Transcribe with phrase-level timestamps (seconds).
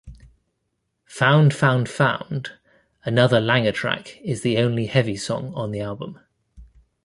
[1.05, 2.53] "Found Found Found",
[3.05, 6.19] another Langer track, is the only heavy song on the album.